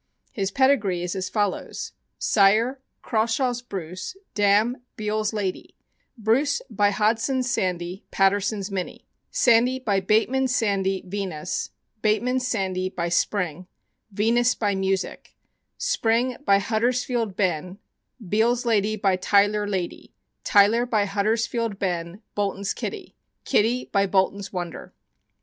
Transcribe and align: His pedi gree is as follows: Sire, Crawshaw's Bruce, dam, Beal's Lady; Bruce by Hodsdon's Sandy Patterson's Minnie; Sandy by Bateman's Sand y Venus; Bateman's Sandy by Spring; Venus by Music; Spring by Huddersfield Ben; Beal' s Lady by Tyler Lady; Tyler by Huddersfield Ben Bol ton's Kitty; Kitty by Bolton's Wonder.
His 0.31 0.51
pedi 0.51 0.79
gree 0.79 1.03
is 1.03 1.15
as 1.15 1.29
follows: 1.29 1.91
Sire, 2.17 2.79
Crawshaw's 3.03 3.61
Bruce, 3.61 4.17
dam, 4.33 4.77
Beal's 4.97 5.31
Lady; 5.31 5.75
Bruce 6.17 6.59
by 6.71 6.89
Hodsdon's 6.89 7.47
Sandy 7.51 8.03
Patterson's 8.09 8.71
Minnie; 8.71 9.05
Sandy 9.29 9.77
by 9.77 9.99
Bateman's 9.99 10.55
Sand 10.55 10.85
y 10.87 11.03
Venus; 11.05 11.69
Bateman's 12.01 12.47
Sandy 12.47 12.89
by 12.89 13.09
Spring; 13.09 13.67
Venus 14.09 14.55
by 14.55 14.73
Music; 14.73 15.35
Spring 15.77 16.35
by 16.47 16.57
Huddersfield 16.57 17.35
Ben; 17.35 17.77
Beal' 18.27 18.53
s 18.53 18.65
Lady 18.65 18.95
by 18.95 19.17
Tyler 19.17 19.67
Lady; 19.67 20.15
Tyler 20.43 20.87
by 20.87 21.05
Huddersfield 21.05 21.77
Ben 21.77 22.23
Bol 22.33 22.53
ton's 22.55 22.73
Kitty; 22.73 23.13
Kitty 23.45 23.87
by 23.91 24.07
Bolton's 24.07 24.51
Wonder. 24.51 24.93